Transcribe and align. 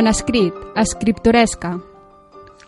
Mon 0.00 0.08
escrit, 0.08 0.54
escriptoresca. 0.80 1.74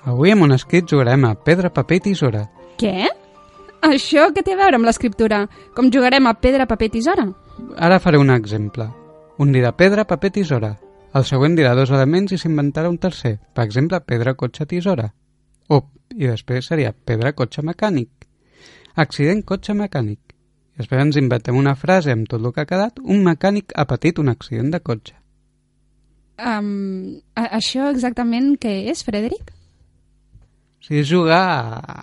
Avui 0.05 0.35
amb 0.35 0.45
un 0.45 0.53
escrit 0.53 0.85
jugarem 0.85 1.23
a 1.25 1.31
pedra, 1.47 1.71
paper 1.73 1.97
i 1.97 2.01
tisora. 2.05 2.43
Què? 2.77 3.07
Això 3.89 4.27
què 4.37 4.43
té 4.45 4.53
a 4.53 4.59
veure 4.59 4.77
amb 4.77 4.85
l'escriptura? 4.85 5.39
Com 5.73 5.89
jugarem 5.95 6.29
a 6.29 6.35
pedra, 6.37 6.67
paper, 6.69 6.91
tisora? 6.93 7.25
Ara 7.89 7.99
faré 8.05 8.21
un 8.21 8.35
exemple. 8.35 8.85
Un 9.41 9.55
dirà 9.57 9.71
pedra, 9.73 10.05
paper, 10.11 10.33
tisora. 10.35 10.75
El 11.17 11.25
següent 11.25 11.57
dirà 11.57 11.73
dos 11.79 11.95
elements 11.97 12.37
i 12.37 12.41
s'inventarà 12.43 12.93
un 12.93 13.01
tercer. 13.01 13.39
Per 13.57 13.65
exemple, 13.65 14.03
pedra, 14.05 14.37
cotxe, 14.37 14.69
tisora. 14.69 15.09
O, 15.73 15.81
i 16.13 16.29
després 16.29 16.69
seria 16.69 16.93
pedra, 16.93 17.33
cotxe, 17.33 17.65
mecànic. 17.65 18.29
Accident, 19.07 19.41
cotxe, 19.49 19.73
mecànic. 19.81 20.37
I 20.77 20.85
després 20.85 21.07
ens 21.07 21.23
inventem 21.25 21.57
una 21.57 21.79
frase 21.81 22.13
amb 22.13 22.29
tot 22.29 22.45
el 22.45 22.53
que 22.53 22.67
ha 22.67 22.73
quedat. 22.77 23.01
Un 23.01 23.25
mecànic 23.25 23.73
ha 23.73 23.89
patit 23.89 24.21
un 24.21 24.29
accident 24.37 24.69
de 24.77 24.85
cotxe. 24.85 25.17
Um, 26.43 27.21
això 27.35 27.91
exactament 27.93 28.57
què 28.59 28.73
és, 28.91 29.05
Frederic? 29.07 29.53
O 30.83 30.87
sigui, 30.87 31.03
és 31.05 31.09
jugar 31.11 31.45
a, 31.79 32.01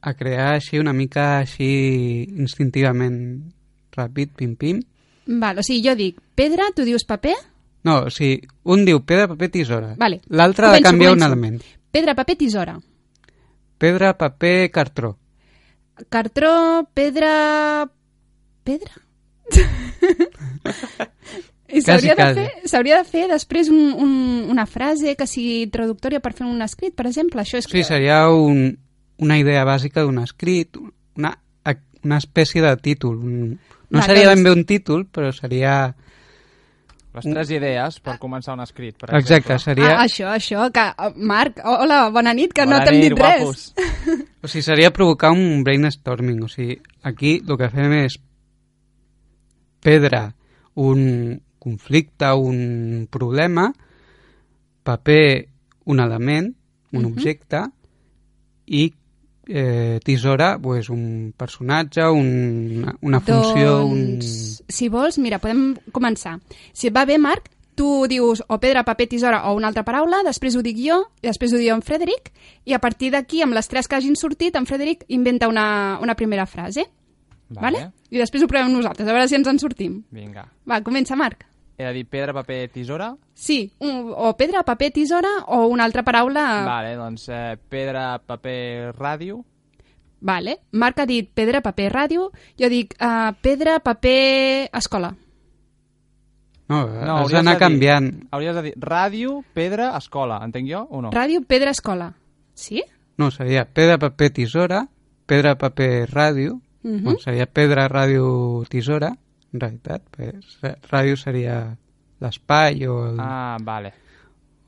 a 0.00 0.14
crear 0.18 0.54
així 0.56 0.80
una 0.82 0.92
mica 0.96 1.38
així 1.44 1.68
instintivament 2.34 3.18
ràpid, 3.94 4.32
pim-pim. 4.38 4.80
Val, 5.38 5.60
o 5.60 5.62
sigui, 5.62 5.84
jo 5.86 5.94
dic 5.98 6.18
pedra, 6.38 6.70
tu 6.74 6.82
dius 6.88 7.04
paper? 7.06 7.36
No, 7.86 8.00
o 8.08 8.10
sigui, 8.10 8.40
un 8.66 8.82
diu 8.88 9.04
pedra, 9.06 9.28
paper, 9.30 9.50
tisora. 9.54 9.92
Vale. 10.00 10.18
L'altre 10.34 10.66
ha 10.66 10.72
de 10.72 10.80
Començo, 10.80 10.90
canviar 10.90 11.12
un 11.14 11.20
començo. 11.20 11.32
element. 11.32 11.62
Pedra, 11.94 12.14
paper, 12.18 12.36
tisora. 12.40 12.74
Pedra, 13.78 14.16
paper, 14.18 14.70
cartró. 14.74 15.12
Cartró, 16.08 16.50
pedra... 16.94 17.86
Pedra? 18.66 18.98
I 21.68 21.82
s'hauria 21.84 22.14
de, 22.16 22.26
fer, 22.34 22.46
s'hauria 22.70 22.98
de 23.02 23.04
fer 23.04 23.26
després 23.28 23.68
un, 23.68 23.92
un, 24.00 24.12
una 24.50 24.64
frase 24.66 25.14
que 25.18 25.26
sigui 25.28 25.66
traductòria 25.72 26.20
per 26.24 26.32
fer 26.32 26.46
un 26.48 26.62
escrit, 26.64 26.94
per 26.96 27.06
exemple. 27.10 27.42
Això 27.42 27.58
és 27.60 27.68
Sí, 27.68 27.82
seria 27.84 28.22
un, 28.32 28.78
una 29.18 29.36
idea 29.38 29.64
bàsica 29.68 30.02
d'un 30.06 30.18
escrit, 30.22 30.78
una, 31.16 31.34
una 32.04 32.18
espècie 32.18 32.62
de 32.64 32.76
títol. 32.80 33.18
Un, 33.20 33.58
no 33.90 33.98
Va, 34.00 34.06
seria 34.06 34.28
doncs- 34.30 34.36
ben 34.36 34.44
bé 34.44 34.52
un 34.56 34.64
títol, 34.64 35.06
però 35.12 35.32
seria... 35.32 35.94
Les 37.18 37.24
tres 37.24 37.48
idees 37.50 37.96
per 38.04 38.14
començar 38.20 38.52
un 38.54 38.60
escrit, 38.62 38.94
per 39.00 39.08
Exacte, 39.16 39.54
exemple. 39.56 39.58
seria... 39.64 39.88
Ah, 39.96 40.04
això, 40.04 40.28
això. 40.30 40.66
Que, 40.70 40.84
uh, 41.02 41.08
Marc, 41.26 41.58
hola, 41.66 42.04
bona 42.14 42.34
nit, 42.36 42.52
que 42.54 42.66
Bona 42.68 42.78
no 42.78 42.84
t'hem 42.86 43.00
dit 43.00 43.16
res. 43.16 43.18
guapos. 43.18 43.64
O 44.44 44.46
sigui, 44.46 44.62
seria 44.62 44.92
provocar 44.94 45.32
un 45.34 45.64
brainstorming. 45.66 46.38
O 46.44 46.48
sigui, 46.52 46.76
aquí 47.02 47.40
el 47.42 47.56
que 47.58 47.68
fem 47.72 47.94
és 48.04 48.20
pedra, 49.82 50.34
un 50.78 51.42
conflicte, 51.58 52.32
un 52.32 53.06
problema, 53.10 53.72
paper, 54.82 55.48
un 55.86 56.00
element, 56.00 56.54
un 56.92 57.02
Mhm. 57.02 57.12
objecte, 57.12 57.62
i 58.66 58.92
eh, 59.50 59.98
tisora, 60.04 60.58
pues, 60.60 60.90
un 60.90 61.32
personatge, 61.36 62.06
un, 62.06 62.84
una 63.00 63.20
funció... 63.20 63.78
Doncs, 63.78 64.62
si 64.68 64.88
vols, 64.88 65.16
mira, 65.18 65.38
podem 65.38 65.74
començar. 65.90 66.38
Si 66.72 66.88
et 66.88 66.94
va 66.94 67.06
bé, 67.08 67.16
Marc, 67.18 67.48
tu 67.74 68.06
dius 68.10 68.42
o 68.48 68.58
pedra, 68.60 68.82
paper, 68.84 69.06
tisora 69.08 69.48
o 69.48 69.54
una 69.56 69.68
altra 69.68 69.84
paraula, 69.86 70.20
després 70.26 70.56
ho 70.56 70.62
dic 70.62 70.76
jo, 70.82 70.98
i 71.22 71.28
després 71.28 71.52
ho 71.54 71.60
diu 71.62 71.72
en 71.74 71.80
Frederic, 71.80 72.32
i 72.66 72.74
a 72.74 72.80
partir 72.82 73.12
d'aquí, 73.14 73.40
amb 73.40 73.54
les 73.54 73.68
tres 73.68 73.88
que 73.88 73.96
hagin 73.96 74.16
sortit, 74.16 74.56
en 74.56 74.66
Frederic 74.66 75.04
inventa 75.08 75.48
una, 75.48 75.98
una 76.02 76.14
primera 76.14 76.44
frase. 76.44 76.84
Vale. 77.48 77.78
Vale. 77.78 77.92
I 78.10 78.18
després 78.20 78.42
ho 78.44 78.48
provem 78.48 78.72
nosaltres, 78.72 79.08
a 79.08 79.12
veure 79.12 79.28
si 79.28 79.36
ens 79.38 79.48
en 79.48 79.58
sortim. 79.58 80.02
Vinga. 80.10 80.46
Va, 80.68 80.82
comença, 80.84 81.16
Marc. 81.16 81.44
He 81.78 81.84
de 81.86 81.92
dir 81.94 82.06
pedra, 82.10 82.32
paper, 82.34 82.70
tisora? 82.74 83.12
Sí, 83.34 83.70
un, 83.80 84.10
o 84.16 84.32
pedra, 84.36 84.64
paper, 84.66 84.90
tisora 84.92 85.28
o 85.46 85.66
una 85.70 85.84
altra 85.84 86.02
paraula... 86.02 86.64
Vale, 86.66 86.96
doncs 86.98 87.28
eh, 87.30 87.56
pedra, 87.70 88.18
paper, 88.18 88.92
ràdio. 88.98 89.38
Vale. 90.20 90.56
Marc 90.72 90.98
ha 90.98 91.06
dit 91.06 91.28
pedra, 91.30 91.60
paper, 91.62 91.86
ràdio. 91.92 92.30
Jo 92.58 92.68
dic 92.68 92.96
uh, 92.98 93.30
pedra, 93.40 93.78
paper, 93.78 94.68
escola. 94.74 95.12
No, 96.68 96.82
No, 96.86 97.16
has 97.22 97.30
d'anar 97.32 97.54
de 97.54 97.58
dir- 97.58 97.62
canviant. 97.64 98.08
Hauries 98.30 98.54
de 98.56 98.62
dir 98.66 98.74
ràdio, 98.76 99.38
pedra, 99.54 99.92
escola. 99.96 100.40
Entenc 100.44 100.68
jo 100.68 100.82
o 100.90 101.00
no? 101.00 101.10
Ràdio, 101.14 101.44
pedra, 101.46 101.70
escola. 101.70 102.10
Sí? 102.54 102.82
No, 103.16 103.30
seria 103.30 103.64
pedra, 103.64 103.96
paper, 103.98 104.30
tisora, 104.32 104.82
pedra, 105.26 105.54
paper, 105.56 106.08
ràdio, 106.10 106.58
Mhm. 106.82 107.02
bueno, 107.04 107.18
seria 107.18 107.46
pedra, 107.46 107.88
ràdio, 107.88 108.64
tisora, 108.68 109.16
en 109.52 109.60
realitat, 109.60 110.02
pues, 110.10 110.58
eh, 110.62 110.76
ràdio 110.90 111.16
seria 111.16 111.76
l'espai 112.20 112.86
o 112.86 113.06
el- 113.10 113.20
Ah, 113.20 113.56
vale. 113.60 113.92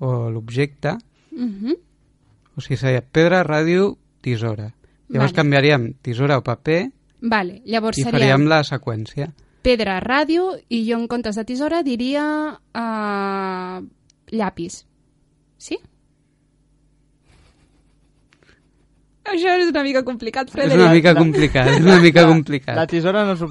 o 0.01 0.31
l'objecte, 0.31 0.97
Mhm. 1.31 1.75
o 2.57 2.61
sigui, 2.61 2.77
seria 2.77 3.03
pedra, 3.03 3.45
ràdio, 3.45 3.97
tisora. 4.21 4.75
Llavors 5.09 5.33
Vale. 5.33 5.37
canviaríem 5.43 5.95
tisora 6.03 6.39
o 6.39 6.43
paper 6.43 6.91
Vale, 7.23 7.63
llavors 7.65 7.99
i 7.99 8.03
seria 8.03 8.19
faríem 8.19 8.47
la 8.49 8.63
seqüència. 8.63 9.33
pedra, 9.63 10.01
ràdio, 10.01 10.57
i 10.69 10.85
jo 10.91 10.97
en 10.99 11.07
comptes 11.09 11.37
de 11.37 11.45
tisora 11.45 11.83
diria 11.83 12.59
uh, 12.75 13.87
llapis. 14.31 14.87
Sí? 15.59 15.79
Això 19.31 19.53
és 19.63 19.69
una 19.71 19.83
mica 19.87 20.03
complicat, 20.05 20.49
És 20.49 20.53
Frederic. 20.53 20.81
una 20.81 20.93
mica 20.93 21.15
complicat, 21.15 21.69
és 21.77 21.81
una 21.85 21.99
mica 22.03 22.25
complicat. 22.27 22.77
La 22.77 22.87
tisora 22.91 23.25
no 23.25 23.33
és, 23.37 23.43
ob... 23.47 23.51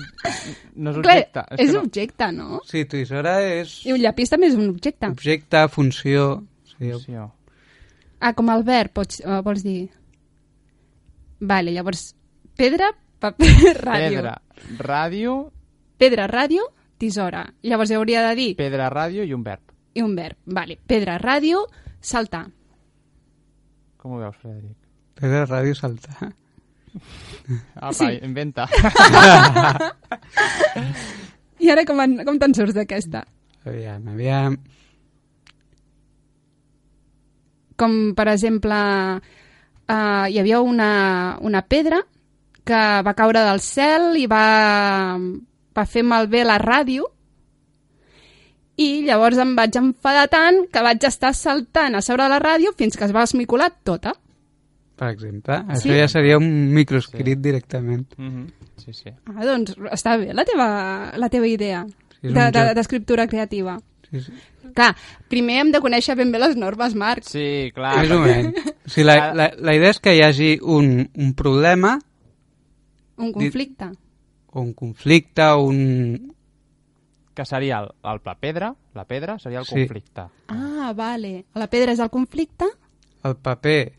no 0.75 0.91
és 0.91 0.97
Clar, 0.99 1.15
objecte. 1.15 1.43
és 1.55 1.57
que 1.69 1.73
no... 1.77 1.81
objecte, 1.85 2.31
no? 2.35 2.61
Sí, 2.67 2.85
tisora 2.85 3.35
és 3.45 3.75
I 3.85 3.93
un 3.95 4.01
llapis 4.03 4.29
també 4.33 4.47
és 4.51 4.55
un 4.59 4.69
objecte. 4.69 5.07
objecte, 5.07 5.67
funció... 5.69 6.25
Sí, 6.73 6.91
Funció. 6.91 7.29
Ah, 8.19 8.33
com 8.35 8.49
el 8.51 8.63
verb, 8.67 8.91
pots, 8.95 9.21
uh, 9.25 9.41
vols 9.43 9.63
dir? 9.63 9.89
Vale, 11.39 11.71
llavors, 11.75 12.13
pedra, 12.59 12.89
paper, 13.19 13.47
ràdio. 13.87 14.09
Pedra, 14.19 14.35
ràdio, 14.79 15.37
Pedra, 15.99 16.27
ràdio, 16.31 16.63
tisora. 16.99 17.45
Llavors 17.67 17.91
hauria 17.91 18.21
de 18.29 18.35
dir 18.39 18.49
pedra, 18.55 18.89
ràdio 18.91 19.23
i 19.27 19.33
un 19.35 19.43
verb. 19.43 19.63
i 19.95 20.01
un 20.03 20.15
verb. 20.15 20.37
Vale, 20.45 20.77
pedra, 20.87 21.17
ràdio, 21.19 21.65
saltar. 21.99 22.45
Com 23.99 24.13
ho 24.15 24.19
veus, 24.21 24.35
Frederic? 24.39 24.77
Pedra, 25.19 25.45
ràdio, 25.45 25.75
saltar. 25.77 26.31
Apa, 27.75 27.93
Sí. 27.93 28.07
inventa. 28.25 28.67
I 31.59 31.69
ara 31.73 31.83
com, 31.85 31.99
en, 32.01 32.19
com 32.25 32.37
te'n 32.39 32.53
surts 32.55 32.75
d'aquesta? 32.77 33.23
Aviam, 33.67 34.07
aviam... 34.13 34.55
Com, 37.79 37.93
per 38.15 38.25
exemple, 38.27 38.75
uh, 39.15 40.25
hi 40.27 40.39
havia 40.41 40.59
una, 40.59 41.37
una 41.47 41.61
pedra 41.63 42.01
que 42.67 42.79
va 43.07 43.13
caure 43.15 43.39
del 43.47 43.61
cel 43.63 44.17
i 44.19 44.25
va, 44.27 45.15
va 45.75 45.85
fer 45.87 46.03
malbé 46.03 46.43
la 46.43 46.57
ràdio 46.59 47.07
i 48.79 48.89
llavors 49.07 49.39
em 49.39 49.55
vaig 49.55 49.79
enfadar 49.79 50.27
tant 50.31 50.65
que 50.71 50.83
vaig 50.83 51.07
estar 51.07 51.31
saltant 51.35 51.95
a 51.95 52.03
sobre 52.03 52.27
la 52.31 52.39
ràdio 52.43 52.75
fins 52.77 52.99
que 52.99 53.07
es 53.07 53.15
va 53.15 53.23
esmicolar 53.27 53.71
tota. 53.87 54.13
Per 54.99 55.07
exemple, 55.13 55.55
això 55.71 55.85
Sí? 55.87 55.95
ja 55.95 56.07
seria 56.11 56.37
un 56.37 56.73
microescrit 56.75 57.39
directament. 57.39 58.07
Mhm. 58.17 58.47
Sí, 58.83 58.91
sí. 58.93 59.09
Ah, 59.31 59.45
doncs 59.45 59.77
està 59.93 60.17
bé 60.19 60.33
la 60.33 60.43
teva, 60.45 61.13
la 61.15 61.29
teva 61.29 61.47
idea 61.47 61.85
Sí, 62.21 62.27
un 62.27 62.33
de- 62.33 62.51
de- 62.51 62.73
d'escriptura 62.75 63.27
creativa. 63.27 63.77
Sí, 64.11 64.19
sí. 64.21 64.33
Clar, 64.73 64.95
primer 65.29 65.61
hem 65.61 65.71
de 65.71 65.79
conèixer 65.79 66.15
ben 66.17 66.31
bé 66.31 66.39
les 66.39 66.55
normes, 66.57 66.93
Marc. 66.95 67.23
Sí, 67.23 67.71
clar. 67.73 67.99
Més 68.01 68.11
o 68.11 68.19
menys. 68.19 68.55
O 68.85 68.89
sigui, 68.89 69.05
la, 69.05 69.33
la, 69.33 69.51
la 69.57 69.75
idea 69.75 69.89
és 69.91 69.99
que 69.99 70.15
hi 70.17 70.21
hagi 70.21 70.59
un, 70.61 71.09
un 71.15 71.33
problema 71.33 71.99
Un 73.17 73.31
conflicte. 73.31 73.85
o 74.51 74.61
un 74.61 74.73
conflicte 74.73 75.43
o 75.43 75.63
un... 75.63 76.33
Que 77.33 77.45
seria 77.45 77.79
el, 77.79 77.89
el, 78.03 78.19
la 78.25 78.35
pedra, 78.35 78.75
la 78.95 79.05
pedra 79.05 79.39
seria 79.39 79.59
el 79.59 79.65
Sí. 79.65 79.75
conflicte. 79.75 80.23
Ah, 80.49 80.91
vale. 80.95 81.45
La 81.55 81.67
pedra 81.67 81.93
és 81.93 81.99
el 81.99 82.09
conflicte? 82.09 82.65
El 83.23 83.35
paper, 83.37 83.93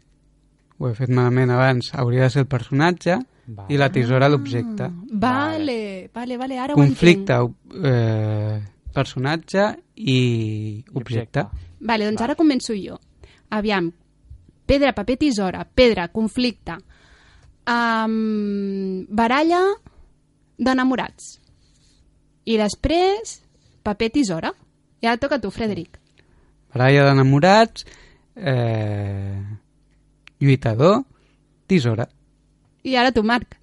ho 0.80 0.88
he 0.88 0.94
fet 0.96 1.10
malament 1.12 1.52
abans, 1.52 1.92
hauria 1.92 2.24
de 2.24 2.32
ser 2.32 2.42
el 2.46 2.48
personatge 2.48 3.18
Vale. 3.50 3.68
i 3.68 3.76
la 3.76 3.90
tisora 3.92 4.30
l'objecte. 4.32 4.88
Vale, 5.12 6.08
vale, 6.14 6.36
vale, 6.40 6.58
ara 6.58 6.74
Conflicte, 6.74 7.36
ho 7.36 7.50
entenc. 7.50 7.84
eh, 7.84 8.60
personatge 8.94 9.66
i 9.96 10.84
objecte. 10.94 11.44
Vale, 11.80 12.06
doncs 12.08 12.24
ara 12.24 12.36
començo 12.38 12.72
jo. 12.74 12.96
Aviam, 13.50 13.90
pedra, 14.66 14.94
paper, 14.96 15.18
tisora, 15.18 15.64
pedra, 15.64 16.08
conflicte, 16.08 16.78
um, 17.68 19.04
baralla 19.08 19.60
d'enamorats. 20.56 21.36
I 22.48 22.56
després, 22.56 23.40
paper, 23.82 24.10
tisora. 24.14 24.52
I 25.00 25.08
ara 25.08 25.20
toca 25.20 25.36
a 25.36 25.40
tu, 25.40 25.50
Frederic. 25.50 25.98
Baralla 26.72 27.08
d'enamorats, 27.08 27.84
eh, 28.36 29.40
lluitador, 30.40 31.02
tisora. 31.68 32.06
I 32.82 32.96
ara 32.96 33.12
tu, 33.12 33.22
Marc. 33.22 33.56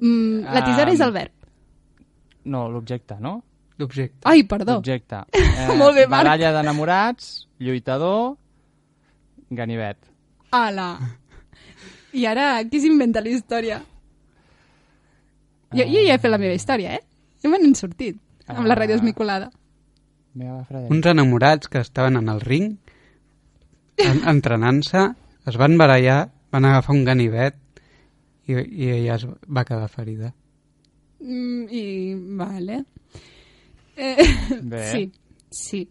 Mm, 0.00 0.44
la 0.54 0.62
tisora 0.64 0.88
Um, 0.90 0.94
és 0.94 1.00
el 1.04 1.12
verb. 1.12 1.32
No, 2.44 2.68
l'objecte, 2.70 3.16
no? 3.20 3.42
L'objecte. 3.78 4.22
Ai, 4.24 4.42
perdó. 4.44 4.78
Objecte. 4.78 5.24
Eh, 5.34 5.74
Molt 5.76 5.94
bé, 5.96 6.06
Marc. 6.06 6.24
Baralla 6.24 6.52
d'enamorats, 6.54 7.46
lluitador, 7.60 8.36
ganivet. 9.50 9.98
Ala. 10.50 10.96
I 12.12 12.24
ara, 12.26 12.64
qui 12.70 12.80
s'inventa 12.80 13.20
la 13.20 13.28
història? 13.34 13.82
Jo, 15.76 15.84
jo 15.84 16.00
ja 16.06 16.14
he 16.14 16.18
fet 16.22 16.30
la 16.32 16.38
meva 16.40 16.54
història, 16.56 16.94
eh? 16.96 17.02
Ja 17.42 17.50
me 17.52 17.58
n'he 17.60 17.74
sortit, 17.76 18.16
amb 18.48 18.64
la 18.66 18.74
ràdio 18.78 18.96
Ah. 18.96 19.02
esmicolada. 19.02 19.50
Uns 20.88 21.06
enamorats 21.06 21.68
que 21.68 21.78
estaven 21.80 22.16
en 22.16 22.28
el 22.28 22.40
ring, 22.40 22.78
en, 23.98 24.22
entrenant-se, 24.28 25.02
es 25.48 25.56
van 25.60 25.76
barallar, 25.80 26.30
van 26.52 26.64
agafar 26.68 26.94
un 26.96 27.04
ganivet 27.06 27.56
i, 28.48 28.52
i 28.54 28.90
ella 29.00 29.16
es 29.16 29.26
va 29.48 29.64
quedar 29.68 29.88
ferida. 29.88 30.32
Mm, 31.20 31.64
I, 31.70 31.84
vale. 32.38 32.84
Eh, 33.96 34.16
Bé. 34.62 34.82
sí, 34.92 35.02
sí. 35.50 35.82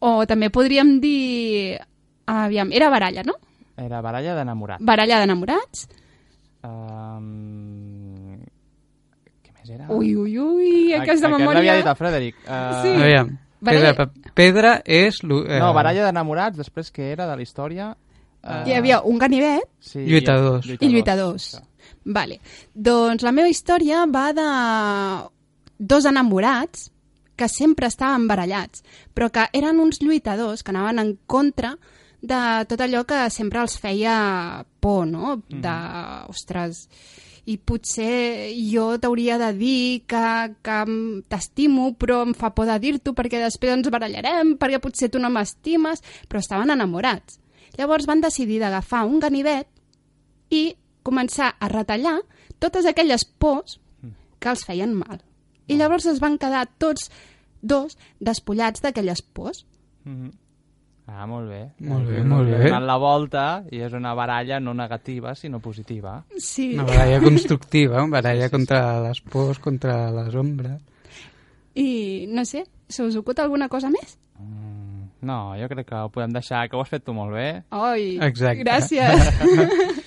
O 0.00 0.24
també 0.26 0.48
podríem 0.50 0.96
dir... 1.02 1.76
Aviam, 2.26 2.70
era 2.74 2.88
baralla, 2.90 3.22
no? 3.26 3.34
Era 3.76 4.00
baralla 4.02 4.34
d'enamorats. 4.34 4.82
Baralla 4.84 5.18
d'enamorats. 5.20 5.86
Um... 6.66 8.38
Què 9.44 9.52
més 9.54 9.70
era? 9.70 9.86
Ui, 9.94 10.14
ui, 10.16 10.36
ui, 10.38 10.70
Aqu- 10.94 11.02
aquesta 11.04 11.28
Aquest 11.28 11.38
memòria... 11.38 11.58
l'havia 11.60 11.76
dit 11.80 11.90
el 11.92 11.98
Frederic. 11.98 12.38
Uh, 12.46 12.80
Sí. 12.82 12.94
Aviam, 13.04 13.34
Baralla- 13.66 13.92
pedra, 13.96 14.32
pedra 14.36 14.72
és... 14.84 15.20
Eh, 15.24 15.60
No, 15.60 15.72
baralla 15.76 16.04
d'enamorats, 16.08 16.58
després 16.60 16.90
què 16.92 17.12
era 17.14 17.26
de 17.30 17.36
la 17.38 17.42
història? 17.46 17.92
Uh, 18.46 18.62
Hi 18.68 18.76
havia 18.78 19.00
un 19.02 19.18
ganivet 19.18 19.64
sí, 19.82 20.04
Lluitadors. 20.06 20.68
i 20.78 20.88
lluitadors. 20.88 21.48
Això. 21.56 21.64
Vale. 22.14 22.38
Doncs 22.74 23.24
la 23.26 23.32
meva 23.34 23.50
història 23.50 24.04
va 24.06 24.28
de 24.36 24.46
dos 25.78 26.06
enamorats 26.06 26.90
que 27.36 27.48
sempre 27.52 27.90
estaven 27.90 28.28
barallats, 28.30 28.84
però 29.12 29.28
que 29.34 29.48
eren 29.52 29.82
uns 29.82 29.98
lluitadors 30.00 30.62
que 30.62 30.72
anaven 30.72 31.02
en 31.02 31.12
contra 31.26 31.74
de 32.22 32.40
tot 32.70 32.80
allò 32.80 33.04
que 33.04 33.26
sempre 33.30 33.60
els 33.60 33.76
feia 33.78 34.64
por, 34.80 35.04
no? 35.06 35.36
De, 35.50 35.74
ostres, 36.32 36.86
i 37.46 37.58
potser 37.62 38.50
jo 38.72 38.88
t'hauria 38.98 39.36
de 39.38 39.52
dir 39.54 40.02
que, 40.10 40.26
que 40.66 40.78
t'estimo, 41.30 41.92
però 41.94 42.22
em 42.26 42.34
fa 42.34 42.50
por 42.56 42.66
de 42.66 42.78
dir-t'ho 42.82 43.14
perquè 43.14 43.42
després 43.42 43.76
ens 43.76 43.90
barallarem, 43.92 44.56
perquè 44.58 44.80
potser 44.82 45.10
tu 45.12 45.22
no 45.22 45.30
m'estimes, 45.30 46.02
però 46.26 46.42
estaven 46.42 46.72
enamorats. 46.74 47.38
Llavors 47.76 48.06
van 48.08 48.22
decidir 48.24 48.58
d'agafar 48.62 49.04
un 49.06 49.20
ganivet 49.20 49.68
i 50.50 50.76
començar 51.06 51.54
a 51.60 51.68
retallar 51.68 52.18
totes 52.58 52.86
aquelles 52.86 53.24
pors 53.24 53.78
que 54.40 54.48
els 54.52 54.64
feien 54.64 54.94
mal. 54.94 55.20
I 55.66 55.76
llavors 55.76 56.06
es 56.06 56.20
van 56.22 56.38
quedar 56.38 56.66
tots 56.78 57.10
dos 57.62 57.96
despullats 58.20 58.82
d'aquelles 58.82 59.22
pors. 59.22 59.64
Mhm. 60.04 60.30
Ah, 61.06 61.24
molt 61.26 61.48
bé. 61.48 61.60
Molt 61.86 62.08
bé, 62.10 62.22
molt 62.24 62.48
bé. 62.50 62.64
donat 62.64 62.82
la 62.82 62.96
volta 62.98 63.42
i 63.70 63.78
és 63.78 63.92
una 63.94 64.12
baralla 64.14 64.58
no 64.58 64.74
negativa, 64.74 65.36
sinó 65.36 65.60
positiva. 65.60 66.24
Sí. 66.36 66.72
Una 66.74 66.82
baralla 66.82 67.20
constructiva, 67.22 68.02
una 68.02 68.16
baralla 68.20 68.48
contra 68.50 69.00
les 69.04 69.20
pors, 69.20 69.60
contra 69.60 70.10
les 70.10 70.34
ombres. 70.34 70.82
I 71.74 72.26
no 72.28 72.44
sé, 72.44 72.64
se 72.88 73.04
us 73.04 73.14
ocut 73.14 73.38
alguna 73.38 73.68
cosa 73.68 73.88
més? 73.90 74.18
Mm, 74.40 74.65
no, 75.26 75.54
jo 75.58 75.66
crec 75.68 75.88
que 75.90 75.98
ho 76.06 76.08
podem 76.14 76.32
deixar, 76.36 76.64
que 76.70 76.76
ho 76.78 76.80
has 76.84 76.88
fet 76.94 77.04
tu 77.04 77.12
molt 77.16 77.34
bé. 77.34 77.48
Oi, 77.74 78.16
Exacte. 78.22 78.62
gràcies. 78.64 79.26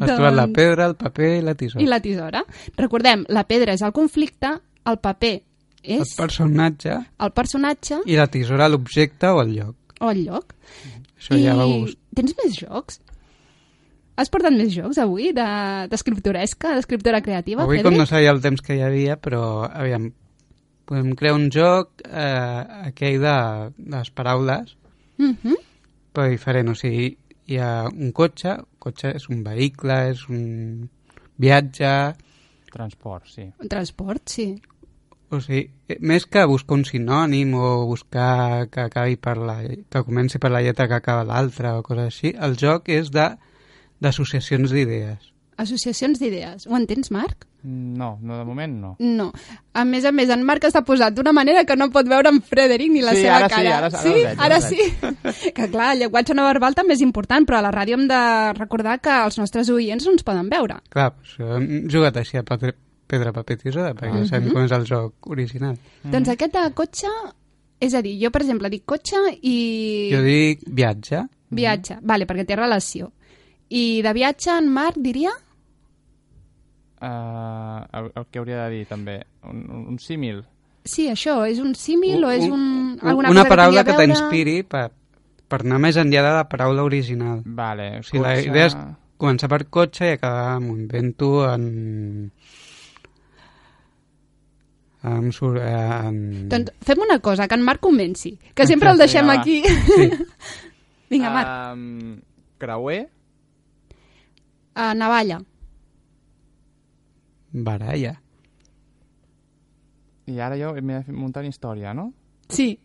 Has 0.00 0.08
trobat 0.16 0.32
la 0.32 0.46
Doncs- 0.46 0.56
pedra, 0.56 0.86
el 0.88 0.94
paper 0.96 1.30
i 1.36 1.42
la 1.44 1.54
tisora. 1.54 1.82
I 1.84 1.86
la 1.90 1.98
tisora. 2.00 2.40
Recordem, 2.78 3.26
la 3.28 3.42
pedra 3.44 3.74
és 3.76 3.82
el 3.84 3.92
conflicte, 3.92 4.54
el 4.88 4.96
paper 5.04 5.34
El 5.82 6.00
és 6.00 6.12
personatge 6.16 6.94
el 7.20 7.32
personatge 7.34 7.98
i 8.06 8.16
la 8.16 8.26
tisora 8.30 8.68
l'objecte 8.70 9.28
o 9.34 9.42
el 9.42 9.52
lloc. 9.58 9.76
o 10.00 10.10
el 10.10 10.24
lloc. 10.24 10.54
Això 11.18 11.36
ja 11.38 11.54
va 11.54 11.66
I 11.68 11.80
gust. 11.82 11.98
tens 12.14 12.32
més 12.42 12.56
jocs? 12.58 13.00
Has 14.16 14.28
portat 14.30 14.52
més 14.52 14.72
jocs 14.74 14.98
avui 14.98 15.32
de- 15.32 15.86
d'escriptoresca, 15.90 16.74
d'escriptora 16.74 17.20
creativa, 17.22 17.62
Avui, 17.62 17.76
com 17.78 17.90
Frederic? 17.92 17.98
no 18.00 18.06
sabia 18.06 18.30
el 18.30 18.40
temps 18.40 18.60
que 18.62 18.76
hi 18.76 18.80
havia, 18.82 19.16
però, 19.20 19.68
aviam, 19.72 20.10
podem 20.84 21.14
crear 21.18 21.34
un 21.34 21.48
joc, 21.54 22.02
eh, 22.04 22.88
aquell 22.90 23.20
de, 23.22 23.36
de 23.76 23.96
les 23.98 24.10
paraules, 24.10 24.76
Mhm. 25.18 25.54
però 26.12 26.28
diferent. 26.30 26.68
O 26.70 26.74
sigui, 26.74 27.16
hi 27.46 27.58
ha 27.58 27.86
un 27.88 28.12
cotxe, 28.12 28.50
el 28.58 28.66
cotxe 28.78 29.14
és 29.16 29.28
un 29.28 29.42
vehicle, 29.44 30.10
és 30.10 30.26
un 30.28 30.88
viatge... 31.38 32.14
Transport, 32.72 33.26
sí. 33.28 33.44
Un 33.60 33.68
transport, 33.68 34.22
sí. 34.32 34.54
O 35.32 35.38
sigui, 35.40 35.66
eh, 35.88 35.98
més 36.00 36.24
que 36.26 36.44
buscar 36.48 36.76
un 36.78 36.84
sinònim 36.88 37.52
o 37.54 37.84
buscar 37.88 38.68
que 38.72 38.80
acabi 38.86 39.16
per 39.16 39.36
la, 39.38 39.58
que 39.64 40.02
comenci 40.04 40.38
per 40.40 40.50
la 40.52 40.60
lletra 40.64 40.88
que 40.88 40.94
acaba 40.96 41.24
l'altra 41.24 41.74
o 41.78 41.82
coses 41.82 42.06
així, 42.10 42.34
el 42.38 42.56
joc 42.60 42.88
és 42.92 43.10
de 43.12 43.30
d'associacions 44.02 44.72
d'idees. 44.72 45.28
Associacions 45.62 46.18
d'idees. 46.18 46.66
Ho 46.66 46.76
entens, 46.76 47.10
Marc? 47.14 47.46
No, 47.64 48.18
no, 48.20 48.38
de 48.38 48.44
moment 48.44 48.72
no. 48.80 48.96
No. 48.98 49.28
A 49.72 49.84
més 49.86 50.04
a 50.04 50.10
més, 50.10 50.28
en 50.34 50.42
Marc 50.42 50.64
està 50.66 50.80
posat 50.84 51.14
d'una 51.14 51.30
manera 51.32 51.64
que 51.64 51.76
no 51.78 51.90
pot 51.94 52.08
veure 52.10 52.28
en 52.32 52.40
Frederic 52.42 52.90
ni 52.90 53.02
la 53.04 53.12
Sí, 53.14 53.22
seva 53.22 53.36
ara 53.36 53.48
sí, 53.48 53.54
cara. 53.54 53.76
ara- 53.76 53.86
ara 53.86 54.00
sí? 54.02 54.08
el 54.08 54.14
veig, 54.14 54.40
ara 54.46 54.60
sí. 54.60 55.52
que 55.54 55.68
clar, 55.70 55.92
el 55.94 56.00
llenguatge 56.00 56.34
no 56.34 56.46
verbal 56.48 56.74
també 56.74 56.94
és 56.96 57.04
important, 57.06 57.46
però 57.46 57.60
a 57.60 57.62
la 57.68 57.70
ràdio 57.70 57.94
hem 58.00 58.08
de 58.10 58.18
recordar 58.58 58.96
que 59.00 59.14
els 59.24 59.38
nostres 59.38 59.70
oients 59.70 60.04
no 60.06 60.12
ens 60.16 60.24
poden 60.26 60.48
veure. 60.50 60.80
Clar, 60.90 61.12
pues, 61.14 61.36
hem 61.38 61.86
jugat 61.88 62.16
així 62.18 62.36
a 62.40 62.42
pedra, 62.42 62.74
pedra 63.06 63.32
paper, 63.36 63.58
tisora, 63.62 63.94
perquè 63.94 64.24
ja 64.24 64.26
sabem 64.32 64.50
com 64.52 64.64
és 64.66 64.72
el 64.74 64.84
joc 64.88 65.30
original. 65.30 65.78
Doncs 66.02 66.28
aquest 66.34 66.52
de 66.58 66.66
cotxe, 66.74 67.14
és 67.78 67.94
a 67.94 68.02
dir, 68.02 68.16
jo, 68.24 68.30
per 68.34 68.42
exemple, 68.42 68.70
dic 68.70 68.84
cotxe 68.86 69.22
i 69.42 70.10
Jo 70.12 70.20
dic 70.26 70.66
viatge, 70.66 71.22
viatge. 71.50 71.98
Vale, 72.02 72.26
perquè 72.26 72.44
té 72.48 72.56
relació. 72.58 73.12
I 73.70 74.02
de 74.02 74.12
viatge, 74.18 74.50
en 74.58 74.68
Marc 74.68 74.98
diria... 74.98 75.30
Uh, 77.02 77.82
el, 77.98 78.10
el 78.14 78.26
que 78.30 78.38
hauria 78.38 78.60
de 78.62 78.70
dir 78.76 78.82
també, 78.86 79.16
un, 79.50 79.64
un, 79.66 79.86
un 79.90 79.98
símil. 79.98 80.44
Sí, 80.86 81.08
això, 81.10 81.40
és 81.50 81.58
un 81.58 81.72
símil 81.74 82.22
o 82.22 82.30
és 82.30 82.44
un... 82.46 82.62
alguna 83.02 83.30
una 83.32 83.42
cosa 83.42 83.50
paraula 83.50 83.82
que, 83.82 83.90
que 83.90 84.04
t'inspiri 84.04 84.54
per, 84.62 84.84
per 85.50 85.60
anar 85.64 85.80
més 85.82 85.98
enllà 85.98 86.22
de 86.28 86.34
la 86.36 86.44
paraula 86.50 86.84
original. 86.86 87.40
Vale, 87.44 87.88
O 87.98 88.06
sigui, 88.06 88.22
la 88.22 88.36
idea 88.38 88.68
és 88.70 88.76
començar 89.18 89.50
per 89.50 89.64
cotxe 89.70 90.12
i 90.12 90.16
acabar, 90.16 90.60
m'ho 90.62 90.76
invento, 90.78 91.32
en... 91.50 91.66
Em 95.02 95.30
surt, 95.34 95.58
eh, 95.58 96.06
en... 96.06 96.18
Doncs 96.50 96.70
fem 96.86 97.02
una 97.02 97.18
cosa, 97.18 97.48
que 97.50 97.58
en 97.58 97.64
Marc 97.66 97.82
comenci, 97.82 98.36
que 98.54 98.66
sempre 98.70 98.92
el 98.94 99.02
deixem 99.02 99.26
va. 99.26 99.40
aquí. 99.40 99.58
Sí. 99.66 100.06
Vinga, 101.10 101.34
Marc. 101.34 101.50
Um, 101.74 102.20
creuer, 102.62 103.08
Uh, 104.72 104.94
navalla. 104.96 105.36
Baralla. 107.52 108.16
i 110.26 110.38
ara 110.40 110.56
jo 110.56 110.72
m'he 110.80 111.00
de 111.02 111.12
muntar 111.12 111.42
una 111.42 111.50
història, 111.50 111.92
no? 111.94 112.12
Sí. 112.48 112.78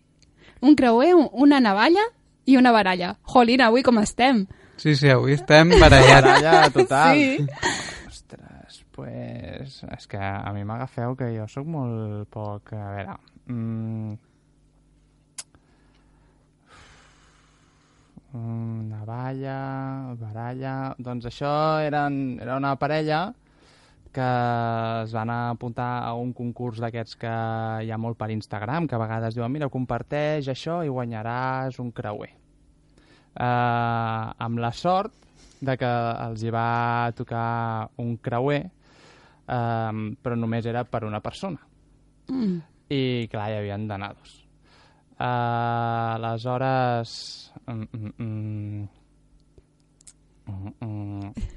Un 0.61 0.75
creuer, 0.75 1.13
un- 1.15 1.29
una 1.33 1.59
navalla 1.59 2.01
i 2.45 2.57
una 2.57 2.71
baralla. 2.71 3.15
Jolín, 3.23 3.61
avui 3.61 3.83
com 3.83 3.99
estem? 3.99 4.45
Sí, 4.77 4.95
sí, 4.95 5.09
avui 5.09 5.33
estem 5.33 5.69
barallats. 5.79 6.25
Baralla 6.41 6.69
total. 6.71 7.15
Sí. 7.15 7.47
Ostres, 8.07 8.83
pues... 8.91 9.83
És 9.97 10.07
que 10.07 10.17
a 10.17 10.51
mi 10.53 10.63
m'agafeu 10.65 11.15
que 11.15 11.29
jo 11.37 11.47
sóc 11.47 11.67
molt 11.67 12.27
poc... 12.33 12.73
A 12.73 12.89
veure... 12.95 13.17
Mm, 13.47 14.17
mm, 18.33 18.89
navalla, 18.89 19.57
baralla... 20.19 20.75
Doncs 20.99 21.29
això 21.31 21.51
eren, 21.85 22.39
era 22.41 22.57
una 22.57 22.75
parella 22.79 23.27
que 24.13 24.27
es 25.03 25.13
van 25.15 25.29
apuntar 25.33 26.03
a 26.05 26.13
un 26.17 26.33
concurs 26.35 26.79
d'aquests 26.81 27.17
que 27.21 27.33
hi 27.83 27.91
ha 27.91 27.99
molt 28.01 28.17
per 28.19 28.29
Instagram, 28.33 28.87
que 28.87 28.95
a 28.97 29.01
vegades 29.01 29.35
diuen, 29.37 29.51
mira, 29.53 29.69
comparteix 29.73 30.49
això 30.51 30.81
i 30.85 30.91
guanyaràs 30.93 31.79
un 31.83 31.91
creuer. 31.95 32.31
Uh, 33.37 34.33
amb 34.41 34.57
la 34.63 34.71
sort 34.73 35.13
de 35.61 35.75
que 35.77 35.91
els 36.23 36.41
hi 36.41 36.53
va 36.53 37.11
tocar 37.17 37.89
un 38.01 38.15
creuer, 38.17 38.63
um, 39.45 40.09
però 40.21 40.37
només 40.39 40.65
era 40.65 40.83
per 40.89 41.03
una 41.05 41.21
persona. 41.21 41.61
Mm. 42.31 42.57
I, 42.89 43.01
clar, 43.31 43.51
hi 43.51 43.59
havien 43.59 43.87
d'anar 43.89 44.13
dos. 44.15 44.39
Uh, 45.17 46.17
aleshores... 46.17 47.13
Mm, 47.67 47.87
mm, 47.91 48.11
mm, 48.17 48.87
mm, 50.47 50.73
mm, 50.81 51.47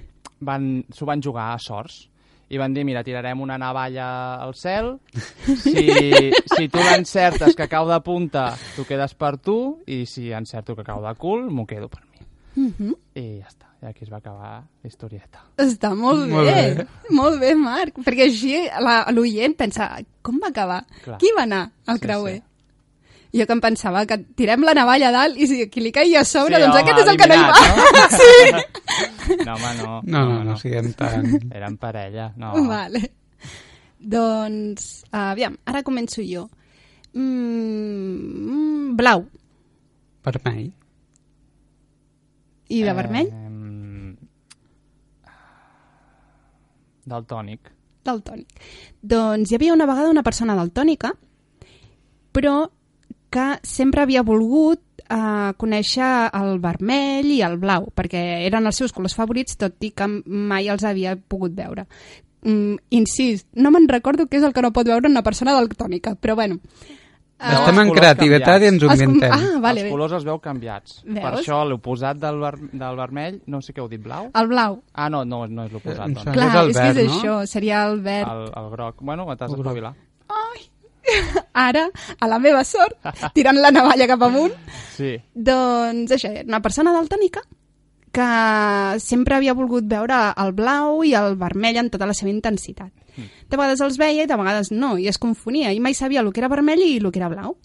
van, 0.41 0.71
s'ho 0.91 1.07
van 1.07 1.23
jugar 1.23 1.53
a 1.55 1.59
sorts 1.61 2.10
i 2.51 2.59
van 2.59 2.75
dir, 2.75 2.85
mira, 2.85 3.05
tirarem 3.07 3.41
una 3.41 3.57
navalla 3.59 4.35
al 4.43 4.55
cel, 4.59 4.97
si, 5.63 6.31
si 6.57 6.69
tu 6.69 6.79
l'encertes 6.83 7.55
que 7.57 7.69
cau 7.71 7.89
de 7.89 8.01
punta, 8.03 8.51
tu 8.77 8.85
quedes 8.89 9.15
per 9.15 9.37
tu, 9.39 9.57
i 9.87 10.05
si 10.07 10.31
encerto 10.35 10.75
que 10.77 10.85
cau 10.87 11.03
de 11.05 11.15
cul, 11.19 11.47
m'ho 11.51 11.67
quedo 11.67 11.89
per 11.89 12.03
mi. 12.11 12.27
Mhm. 12.61 12.95
i 13.15 13.25
ja 13.41 13.47
està. 13.47 13.67
I 13.81 13.87
aquí 13.87 14.05
es 14.05 14.11
va 14.13 14.19
acabar 14.19 14.59
la 14.83 14.89
historieta. 14.91 15.41
Està 15.57 15.95
molt, 15.97 16.27
Molt 16.29 16.51
bé. 16.51 16.75
bé. 16.83 16.87
Molt 17.17 17.39
bé, 17.41 17.55
Marc. 17.57 17.97
Perquè 18.05 18.27
així 18.27 18.59
la- 18.83 19.07
l'oient 19.15 19.55
pensa, 19.57 19.87
com 20.21 20.37
va 20.43 20.51
acabar? 20.51 20.83
Clar. 21.05 21.17
Qui 21.23 21.31
va 21.37 21.47
anar 21.47 21.63
al 21.87 21.97
Sí, 21.97 22.03
creuer? 22.03 22.43
Jo 23.33 23.47
que 23.47 23.53
em 23.55 23.61
pensava 23.63 24.03
que 24.11 24.17
tirem 24.35 24.65
la 24.67 24.75
navalla 24.75 25.09
a 25.09 25.15
dalt 25.15 25.37
i 25.39 25.47
si 25.47 25.69
qui 25.71 25.81
li 25.85 25.93
caigui 25.95 26.17
a 26.19 26.25
sobre, 26.27 26.57
Sí, 26.59 26.63
doncs 26.65 26.75
home, 26.75 26.83
aquest 26.83 26.99
és 27.05 27.11
el 27.13 27.17
que 27.21 27.29
no 27.31 27.35
hi 27.35 27.43
va. 27.47 27.59
eliminat, 27.63 28.11
sí. 28.21 29.37
No, 29.47 29.55
home, 29.55 29.71
no. 29.79 30.01
No, 30.03 30.23
no, 30.27 30.39
no 30.49 30.57
siguem 30.59 30.93
tan... 30.99 31.29
Eren 31.55 31.77
parella, 31.79 32.33
no. 32.37 32.51
Vale. 32.67 33.05
Doncs, 34.01 34.89
aviam, 35.15 35.55
ara 35.69 35.83
començo 35.87 36.25
jo. 36.27 36.49
Mm, 37.15 38.97
blau. 38.99 39.27
Vermell. 40.27 40.73
I 42.71 42.83
de 42.87 42.93
vermell? 42.95 43.31
Eh, 43.31 44.15
daltònic. 47.11 47.71
Daltònic. 48.07 48.49
Doncs 49.03 49.51
hi 49.51 49.57
havia 49.59 49.75
una 49.75 49.87
vegada 49.89 50.11
una 50.11 50.23
persona 50.27 50.55
daltònica, 50.59 51.13
però 52.33 52.59
que 53.31 53.47
sempre 53.63 54.03
havia 54.03 54.23
volgut 54.27 54.81
eh, 55.07 55.53
conèixer 55.57 56.11
el 56.37 56.59
vermell 56.63 57.31
i 57.31 57.41
el 57.47 57.59
blau, 57.63 57.89
perquè 57.95 58.23
eren 58.47 58.67
els 58.67 58.81
seus 58.83 58.93
colors 58.93 59.15
favorits, 59.17 59.57
tot 59.61 59.79
i 59.87 59.93
que 59.97 60.09
mai 60.27 60.69
els 60.69 60.85
havia 60.85 61.17
pogut 61.17 61.55
veure. 61.57 61.87
Mm, 62.43 62.79
insist, 62.97 63.47
no 63.55 63.71
me'n 63.71 63.89
recordo 63.89 64.27
què 64.27 64.41
és 64.41 64.47
el 64.49 64.55
que 64.57 64.63
no 64.65 64.73
pot 64.73 64.89
veure 64.89 65.11
una 65.11 65.23
persona 65.23 65.55
daltònica, 65.57 66.17
però 66.17 66.35
bueno. 66.39 66.61
Veu 67.41 67.57
Estem 67.57 67.79
en 67.81 67.91
creativitat 67.97 68.61
i 68.61 68.67
ens 68.69 68.83
ho 68.85 68.89
com- 68.91 69.01
inventem. 69.01 69.33
Ah, 69.33 69.61
vale, 69.65 69.87
els 69.87 69.93
colors 69.95 70.13
els 70.13 70.27
veu 70.29 70.37
canviats. 70.45 70.99
Veus? 71.07 71.23
Per 71.25 71.31
això 71.39 71.63
l'oposat 71.65 72.19
del, 72.21 72.37
ver 72.43 72.53
del 72.83 72.99
vermell, 72.99 73.39
no 73.47 73.63
sé 73.65 73.73
què 73.73 73.81
heu 73.81 73.89
dit, 73.89 74.03
blau? 74.05 74.29
El 74.37 74.51
blau. 74.51 74.83
Ah, 74.93 75.09
no, 75.09 75.25
no, 75.25 75.47
no 75.49 75.65
és 75.65 75.73
l'oposat. 75.73 76.05
Em 76.05 76.19
doncs. 76.19 76.35
Clar, 76.37 76.51
és 76.51 76.61
el 76.61 76.71
és, 76.75 76.77
que 76.77 76.85
és 76.91 76.97
verd, 76.97 77.09
no? 77.09 77.17
això, 77.17 77.39
seria 77.49 77.87
el 77.89 78.03
verd. 78.05 78.29
El, 78.29 78.45
el 78.61 78.71
groc. 78.77 79.01
Bueno, 79.01 79.25
t'has 79.37 79.57
d'espavilar. 79.57 79.95
Ara, 81.53 81.89
a 82.19 82.29
la 82.31 82.39
meva 82.39 82.63
sort, 82.65 82.99
tirant 83.37 83.59
la 83.59 83.73
navalla 83.75 84.07
cap 84.11 84.23
amunt, 84.29 84.55
Sí. 85.01 85.15
Doncs 85.33 86.13
això, 86.13 86.29
una 86.45 86.61
persona 86.61 86.93
daltònica 86.93 87.41
que 88.13 88.99
sempre 89.01 89.37
havia 89.37 89.55
volgut 89.55 89.87
veure 89.89 90.17
el 90.43 90.53
blau 90.53 91.05
i 91.07 91.15
el 91.15 91.37
vermell 91.41 91.79
en 91.79 91.91
tota 91.95 92.09
la 92.11 92.17
seva 92.17 92.33
intensitat. 92.33 92.91
De 93.17 93.57
vegades 93.57 93.81
els 93.85 93.99
veia 94.01 94.25
i 94.25 94.29
de 94.29 94.37
vegades 94.39 94.71
no, 94.75 94.97
i 94.99 95.07
es 95.11 95.19
confonia, 95.19 95.73
i 95.73 95.81
mai 95.81 95.95
sabia 95.95 96.21
el 96.25 96.33
que 96.33 96.43
era 96.43 96.51
vermell 96.51 96.83
i 96.83 96.99
el 96.99 97.11
que 97.13 97.21
era 97.23 97.31
blau. 97.31 97.57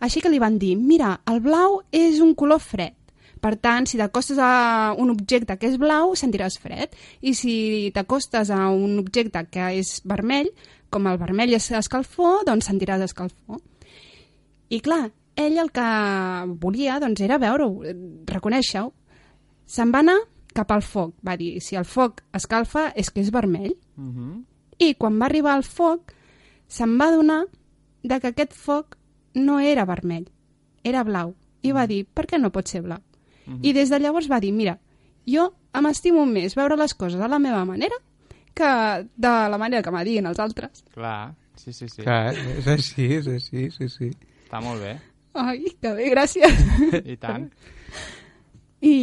Així 0.00 0.22
que 0.22 0.30
li 0.30 0.38
van 0.38 0.58
dir, 0.58 0.76
mira, 0.78 1.16
el 1.26 1.40
blau 1.42 1.80
és 1.90 2.22
un 2.22 2.34
color 2.38 2.62
fred, 2.62 2.94
per 3.42 3.54
tant, 3.62 3.86
si 3.86 3.98
t'acostes 3.98 4.38
a 4.42 4.94
un 4.98 5.12
objecte 5.12 5.56
que 5.58 5.68
és 5.70 5.78
blau, 5.78 6.14
sentiràs 6.18 6.58
fred, 6.62 6.94
i 7.22 7.34
si 7.38 7.90
t'acostes 7.94 8.50
a 8.54 8.68
un 8.74 8.98
objecte 8.98 9.44
que 9.50 9.70
és 9.78 9.98
vermell, 10.08 10.50
com 10.90 11.06
el 11.10 11.18
vermell 11.20 11.54
és 11.56 11.70
escalfor, 11.76 12.44
doncs 12.48 12.68
sentiràs 12.70 13.04
escalfor. 13.08 13.60
I 14.68 14.80
clar, 14.84 15.08
ell 15.38 15.58
el 15.62 15.70
que 15.72 15.88
volia 16.60 16.98
doncs, 17.00 17.22
era 17.24 17.38
veure-ho, 17.38 17.84
eh, 17.84 17.94
reconèixer-ho. 18.28 18.92
Se'n 19.68 19.92
va 19.94 20.02
anar 20.04 20.18
cap 20.54 20.70
al 20.72 20.82
foc. 20.82 21.14
Va 21.24 21.36
dir, 21.36 21.58
si 21.62 21.76
el 21.76 21.86
foc 21.86 22.22
escalfa 22.34 22.88
és 22.96 23.10
que 23.10 23.20
és 23.20 23.30
vermell. 23.30 23.74
Uh 23.96 24.04
-huh. 24.04 24.44
I 24.78 24.94
quan 24.94 25.20
va 25.20 25.26
arribar 25.26 25.54
al 25.54 25.64
foc, 25.64 26.12
se'n 26.66 26.98
va 26.98 27.08
adonar 27.08 27.46
de 28.02 28.20
que 28.20 28.28
aquest 28.28 28.52
foc 28.52 28.96
no 29.34 29.60
era 29.60 29.84
vermell, 29.84 30.28
era 30.84 31.04
blau. 31.04 31.34
I 31.62 31.72
va 31.72 31.86
dir, 31.86 32.06
per 32.06 32.26
què 32.26 32.38
no 32.40 32.50
pot 32.50 32.68
ser 32.68 32.82
blau? 32.82 33.00
I 33.62 33.72
des 33.72 33.88
de 33.88 33.98
llavors 33.98 34.28
va 34.30 34.40
dir, 34.40 34.52
mira, 34.52 34.78
jo 35.26 35.54
m'estimo 35.80 36.26
més 36.26 36.54
veure 36.54 36.76
les 36.76 36.94
coses 36.94 37.20
a 37.20 37.28
la 37.28 37.38
meva 37.38 37.64
manera 37.64 37.94
que 38.58 38.70
de 39.14 39.32
la 39.54 39.58
manera 39.60 39.82
que 39.86 39.92
m'adiguin 39.94 40.26
els 40.30 40.40
altres. 40.42 40.82
Clar, 40.94 41.32
sí, 41.56 41.72
sí, 41.72 41.88
sí. 41.88 42.02
Clar, 42.02 42.34
és 42.58 42.66
així, 42.74 43.06
és 43.20 43.28
així, 43.30 43.68
sí, 43.74 43.88
sí. 43.92 44.10
Està 44.44 44.60
molt 44.64 44.82
bé. 44.82 44.96
Ai, 45.38 45.64
que 45.80 45.92
bé, 45.94 46.08
gràcies. 46.10 46.62
I 47.06 47.16
tant. 47.22 47.48
I 48.82 48.94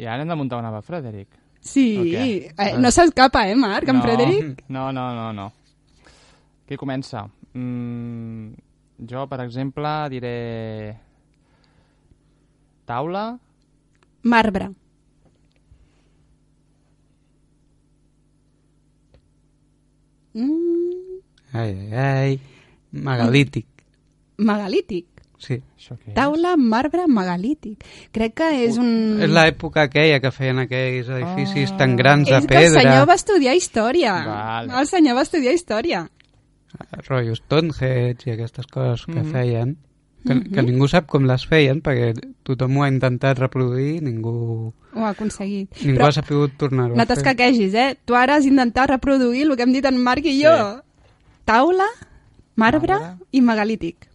I 0.00 0.06
ara 0.08 0.22
hem 0.24 0.28
de 0.32 0.36
muntar 0.36 0.58
una 0.60 0.70
amb 0.72 0.84
Frederic. 0.84 1.28
sí, 1.60 1.84
O 1.98 2.04
què? 2.04 2.52
eh, 2.56 2.74
no 2.78 2.90
s'escapa, 2.92 3.46
eh, 3.48 3.54
Marc, 3.56 3.88
en 3.88 3.96
no, 3.96 4.02
Frederic? 4.02 4.64
No, 4.68 4.90
no, 4.92 5.06
no, 5.16 5.30
no. 5.32 5.46
Qui 6.68 6.76
comença? 6.80 7.26
Mm, 7.54 8.52
jo, 9.10 9.26
per 9.28 9.40
exemple, 9.44 9.94
diré... 10.12 10.96
Taula, 12.84 13.38
Marbre. 14.24 14.70
Mm, 20.34 21.20
Ai, 21.52 21.70
ai, 21.92 21.94
ai. 21.94 22.40
Megalític. 22.92 23.66
megalític. 24.38 25.06
Sí. 25.38 25.58
això 25.76 25.94
què 25.98 26.08
és? 26.08 26.14
Taula, 26.16 26.54
marbre, 26.56 27.04
megalític. 27.06 27.82
Crec 28.14 28.32
que 28.38 28.46
és 28.64 28.78
un... 28.80 29.20
És 29.22 29.28
l'època 29.30 29.82
aquella 29.88 30.18
que 30.22 30.30
feien 30.32 30.58
aquells 30.62 31.08
edificis 31.12 31.72
Ah. 31.72 31.76
tan 31.82 31.96
grans 31.96 32.28
de 32.28 32.36
És 32.38 32.46
que 32.46 32.56
el 32.56 32.62
pedra. 32.72 32.82
senyor 32.82 33.06
va 33.10 33.14
estudiar 33.14 33.54
història. 33.54 34.14
Vale. 34.26 34.72
El 34.80 34.86
senyor 34.86 35.16
va 35.16 35.22
estudiar 35.22 35.52
història. 35.54 36.08
rotllo 37.06 37.34
Stonehenge 37.36 38.30
i 38.30 38.32
aquestes 38.32 38.66
coses 38.66 39.04
que 39.06 39.20
Mhm. 39.22 39.30
feien, 39.32 39.76
que, 40.26 40.34
que 40.54 40.62
ningú 40.64 40.88
sap 40.88 41.06
com 41.12 41.26
les 41.28 41.44
feien, 41.46 41.82
perquè 41.84 42.14
tothom 42.48 42.78
ho 42.78 42.84
ha 42.84 42.88
intentat 42.88 43.38
reproduir, 43.38 44.00
ningú, 44.02 44.72
Ho 44.94 45.04
ha 45.04 45.10
aconseguit. 45.10 45.68
ningú 45.82 45.98
Però 45.98 46.08
ha 46.08 46.12
sabut 46.16 46.56
tornar-ho 46.56 46.94
no 46.96 47.02
a 47.02 47.06
fer. 47.06 47.14
t'escaquegis, 47.16 47.74
eh? 47.74 47.96
Tu 48.04 48.14
ara 48.16 48.36
has 48.36 48.46
intentat 48.46 48.88
reproduir 48.90 49.42
el 49.46 49.56
que 49.56 49.62
hem 49.66 49.72
dit 49.76 49.84
en 49.84 50.00
Marc 50.02 50.24
i 50.24 50.38
jo. 50.42 50.54
Taula, 51.44 51.86
marbre 52.56 52.88
Marbre. 52.88 53.26
i 53.32 53.40
megalític. 53.42 54.08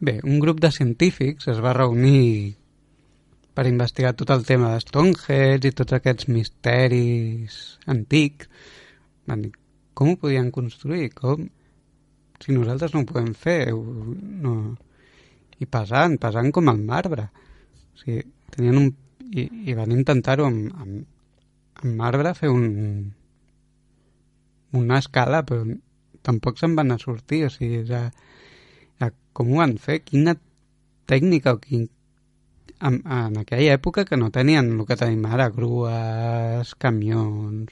Bé, 0.00 0.20
un 0.24 0.38
grup 0.40 0.60
de 0.60 0.70
científics 0.72 1.48
es 1.48 1.60
va 1.64 1.72
reunir 1.72 2.54
per 3.54 3.66
investigar 3.68 4.14
tot 4.18 4.30
el 4.34 4.44
tema 4.44 4.72
de 4.74 4.80
Stonehenge 4.82 5.68
i 5.68 5.70
tots 5.72 5.92
aquests 5.94 6.26
misteris 6.28 7.78
antics. 7.86 8.48
Van 9.26 9.42
dir, 9.46 9.52
com 9.94 10.10
ho 10.10 10.16
podien 10.18 10.50
construir? 10.50 11.12
Com? 11.14 11.46
Si 12.42 12.52
nosaltres 12.52 12.92
no 12.94 13.00
ho 13.04 13.06
podem 13.08 13.32
fer. 13.34 13.70
No. 13.72 14.76
I 15.62 15.66
pesant, 15.70 16.16
pesant 16.22 16.50
com 16.52 16.68
el 16.72 16.80
marbre. 16.82 17.28
O 17.94 17.98
sigui, 18.02 18.22
tenien 18.54 18.78
un... 18.80 18.92
I, 19.34 19.48
i 19.70 19.74
van 19.74 19.90
intentar-ho 19.94 20.44
amb, 20.46 20.68
amb, 20.78 21.04
amb 21.82 21.94
marbre 21.98 22.34
fer 22.38 22.50
un, 22.52 22.66
una 24.78 24.98
escala, 25.02 25.42
però 25.46 25.64
tampoc 26.26 26.58
se'n 26.60 26.76
van 26.78 26.92
a 26.94 26.98
sortir. 27.02 27.44
O 27.48 27.50
sigui, 27.52 27.82
ja, 27.88 28.04
ja, 29.00 29.10
com 29.32 29.52
ho 29.52 29.60
van 29.62 29.76
fer? 29.82 30.00
Quina 30.06 30.36
tècnica 31.10 31.56
o 31.56 31.60
quin... 31.62 31.88
En, 32.84 32.98
en 33.06 33.38
aquella 33.40 33.76
època 33.78 34.02
que 34.04 34.16
no 34.18 34.32
tenien 34.34 34.66
el 34.74 34.82
que 34.84 34.96
tenim 34.98 35.22
ara, 35.30 35.46
grues, 35.54 36.74
camions, 36.82 37.70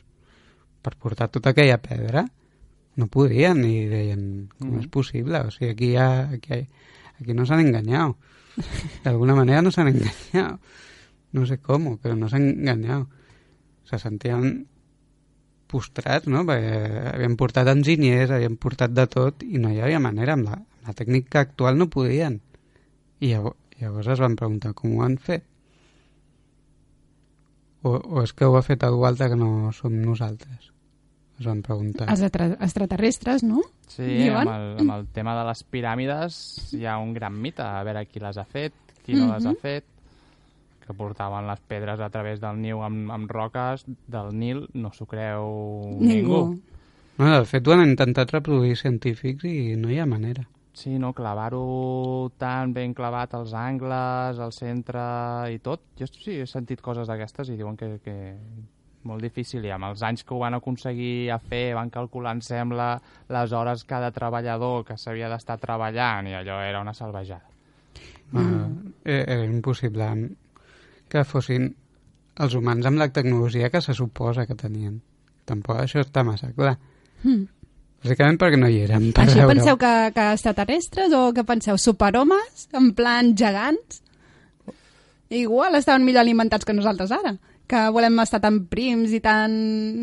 per 0.82 0.94
portar 0.96 1.28
tota 1.28 1.50
aquella 1.52 1.76
pedra, 1.82 2.22
no 2.96 3.08
podien 3.12 3.60
i 3.66 3.86
deien, 3.90 4.22
com 4.58 4.70
Mhm. 4.70 4.80
és 4.80 4.88
possible? 4.94 5.40
O 5.42 5.50
sigui, 5.50 5.72
aquí, 5.74 5.90
hi 5.92 5.96
ha, 5.96 6.08
aquí, 6.38 6.62
aquí 7.20 7.34
no 7.36 7.46
s'han 7.48 7.64
enganyat. 7.66 8.16
D'alguna 9.04 9.36
manera 9.38 9.62
no 9.64 9.72
s'han 9.74 9.92
enganyat. 9.92 10.72
No 11.32 11.46
sé 11.48 11.58
com, 11.64 11.94
però 12.00 12.16
no 12.18 12.28
s'han 12.28 12.48
enganyat. 12.50 13.06
Se 13.88 13.98
sentien 13.98 14.66
postrats, 15.72 16.28
no? 16.28 16.44
Perquè 16.48 17.06
havien 17.14 17.38
portat 17.40 17.70
enginyers, 17.72 18.34
havien 18.34 18.58
portat 18.60 18.92
de 18.96 19.06
tot 19.10 19.46
i 19.46 19.60
no 19.62 19.72
hi 19.72 19.80
havia 19.80 20.02
manera. 20.02 20.36
Amb 20.36 20.50
la, 20.50 20.58
amb 20.60 20.90
la 20.90 20.96
tècnica 20.98 21.46
actual 21.46 21.80
no 21.80 21.88
podien. 21.92 22.40
I 23.22 23.32
llavors, 23.32 23.58
llavors 23.80 24.12
es 24.12 24.22
van 24.22 24.36
preguntar 24.36 24.74
com 24.78 24.98
ho 24.98 25.06
han 25.06 25.16
fet. 25.16 25.48
O, 27.82 27.96
o 27.96 28.22
és 28.22 28.30
que 28.36 28.46
ho 28.46 28.54
ha 28.58 28.62
fet 28.62 28.84
algú 28.86 29.08
altre 29.08 29.32
que 29.32 29.38
no 29.38 29.72
som 29.74 29.96
nosaltres? 30.04 30.70
Es 31.42 31.46
van 31.50 31.60
preguntar. 31.66 32.06
Els 32.12 32.22
extra- 32.22 32.52
extraterrestres, 32.62 33.42
no? 33.42 33.62
Sí, 33.90 34.04
Diuen? 34.06 34.46
amb 34.46 34.52
el, 34.54 34.68
amb 34.84 34.92
el 34.94 35.06
tema 35.12 35.34
de 35.40 35.46
les 35.48 35.64
piràmides 35.68 36.36
hi 36.78 36.84
ha 36.86 36.98
un 37.02 37.12
gran 37.16 37.34
mite, 37.34 37.62
a 37.66 37.82
veure 37.82 38.06
qui 38.06 38.22
les 38.22 38.38
ha 38.38 38.44
fet, 38.46 38.72
qui 39.04 39.14
no 39.18 39.26
les 39.34 39.44
ha 39.44 39.50
Mhm. 39.50 39.58
fet, 39.60 39.84
que 40.86 40.94
portaven 40.94 41.46
les 41.46 41.60
pedres 41.60 42.00
a 42.00 42.08
través 42.10 42.40
del 42.40 42.60
niu 42.60 42.82
amb, 42.82 43.10
amb 43.10 43.30
roques 43.30 43.84
del 44.06 44.32
Nil, 44.38 44.68
no 44.74 44.92
s'ho 44.92 45.06
creu 45.06 45.96
ningú. 45.98 46.06
Ningú. 46.06 46.60
No, 47.18 47.38
de 47.38 47.44
fet, 47.44 47.66
ho 47.68 47.72
han 47.72 47.84
intentat 47.88 48.30
reproduir 48.32 48.76
científics 48.76 49.44
i 49.44 49.76
no 49.76 49.90
hi 49.90 49.98
ha 49.98 50.06
manera. 50.06 50.46
Sí, 50.72 50.96
no, 50.98 51.12
clavar-ho 51.12 52.30
tan 52.38 52.72
ben 52.72 52.94
clavat 52.94 53.34
als 53.34 53.52
angles, 53.52 54.38
al 54.40 54.52
centre 54.52 55.52
i 55.52 55.58
tot. 55.58 55.80
Jo 55.98 56.06
sí, 56.06 56.38
he 56.40 56.46
sentit 56.46 56.80
coses 56.80 57.06
d'aquestes 57.06 57.50
i 57.50 57.56
diuen 57.58 57.76
que, 57.76 57.98
que 58.02 58.34
molt 59.08 59.22
difícil 59.24 59.64
i 59.66 59.72
amb 59.74 59.88
els 59.90 60.02
anys 60.06 60.24
que 60.26 60.34
ho 60.34 60.40
van 60.42 60.56
aconseguir 60.58 61.30
a 61.34 61.38
fer 61.38 61.72
van 61.76 61.90
calcular, 61.90 62.34
em 62.36 62.42
sembla, 62.44 62.94
les 63.32 63.52
hores 63.52 63.84
cada 63.88 64.10
treballador 64.14 64.84
que 64.88 64.98
s'havia 64.98 65.30
d'estar 65.32 65.58
treballant 65.62 66.28
i 66.30 66.36
allò 66.38 66.60
era 66.64 66.80
una 66.80 66.94
salvejada. 66.94 67.48
Mm. 68.32 68.92
Eh, 69.04 69.24
era 69.26 69.44
impossible 69.44 70.08
que 71.12 71.24
fossin 71.28 71.68
els 72.40 72.54
humans 72.56 72.86
amb 72.88 73.00
la 73.00 73.10
tecnologia 73.12 73.70
que 73.70 73.82
se 73.84 73.94
suposa 73.94 74.46
que 74.48 74.56
tenien. 74.56 75.00
Tampoc 75.44 75.82
això 75.82 76.00
està 76.00 76.24
massa 76.24 76.52
clar. 76.56 76.78
Mm. 77.22 77.44
Bàsicament 78.02 78.38
perquè 78.40 78.58
no 78.58 78.70
hi 78.70 78.80
érem 78.82 79.10
per 79.14 79.26
Així 79.28 79.38
veure 79.38 79.54
penseu 79.54 79.76
que, 79.78 79.92
que 80.16 80.24
extraterrestres 80.34 81.12
o 81.14 81.28
que 81.36 81.44
penseu 81.46 81.78
superhomes, 81.78 82.66
en 82.74 82.90
plan 82.98 83.30
gegants? 83.38 84.00
Igual 85.32 85.78
estaven 85.78 86.04
millor 86.04 86.24
alimentats 86.24 86.66
que 86.66 86.74
nosaltres 86.74 87.12
ara, 87.14 87.36
que 87.72 87.82
volem 87.94 88.20
estar 88.20 88.42
tan 88.44 88.66
prims 88.68 89.14
i 89.16 89.20
tan... 89.24 89.52